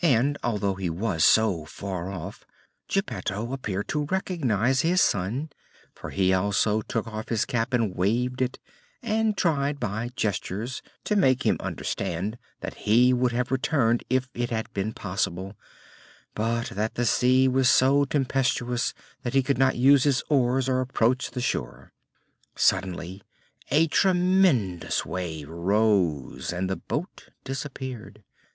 [0.00, 2.46] And, although he was so far off,
[2.88, 5.50] Geppetto appeared to recognize his son,
[5.94, 8.58] for he also took off his cap and waved it,
[9.02, 14.48] and tried by gestures to make him understand that he would have returned if it
[14.48, 15.54] had been possible,
[16.34, 20.80] but that the sea was so tempestuous that he could not use his oars or
[20.80, 21.92] approach the shore.
[22.56, 23.22] Suddenly
[23.70, 28.24] a tremendous wave rose and the boat disappeared.